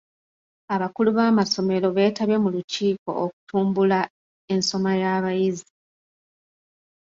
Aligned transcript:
Abakulu 0.75 1.09
b'amasomero 1.17 1.87
beetabye 1.95 2.37
mu 2.43 2.49
lukiiko 2.55 3.09
okutumbula 3.25 3.99
ensoma 4.53 4.91
y'abayizi. 5.01 5.69